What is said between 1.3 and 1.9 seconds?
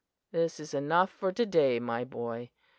to day,